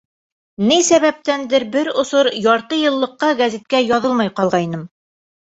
Ни 0.69 0.77
сәбәптәндер, 0.87 1.65
бер 1.75 1.91
осор 2.05 2.31
ярты 2.47 2.81
йыллыҡҡа 2.87 3.31
гәзиткә 3.43 3.83
яҙылмай 3.93 4.35
ҡалғайным. 4.43 4.91